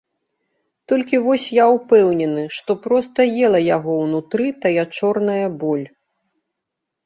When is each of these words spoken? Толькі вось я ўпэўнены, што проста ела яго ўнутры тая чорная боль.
Толькі 0.91 1.19
вось 1.27 1.45
я 1.57 1.65
ўпэўнены, 1.75 2.47
што 2.57 2.71
проста 2.87 3.19
ела 3.45 3.59
яго 3.77 4.01
ўнутры 4.03 4.45
тая 4.67 4.83
чорная 4.97 5.47
боль. 5.65 5.87